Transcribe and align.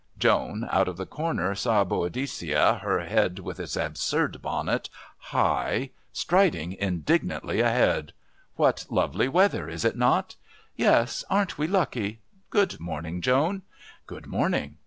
Joan, 0.17 0.67
out 0.71 0.87
of 0.87 0.97
the 0.97 1.05
corner, 1.05 1.53
saw 1.53 1.83
Boadicea, 1.83 2.79
her 2.81 3.01
head 3.01 3.37
with 3.37 3.59
its 3.59 3.75
absurd 3.75 4.41
bonnet 4.41 4.89
high, 5.29 5.91
striding 6.11 6.73
indignantly 6.73 7.59
ahead. 7.59 8.11
"What 8.55 8.87
lovely 8.89 9.27
weather, 9.27 9.69
is 9.69 9.85
it 9.85 9.95
not?" 9.95 10.37
"Yes, 10.75 11.23
aren't 11.29 11.59
we 11.59 11.67
lucky? 11.67 12.19
Good 12.49 12.79
morning, 12.79 13.21
Joan." 13.21 13.61
"Good 14.07 14.25
morning." 14.25 14.77